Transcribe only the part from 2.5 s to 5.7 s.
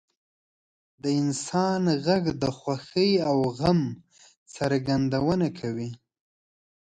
خوښۍ او غم څرګندونه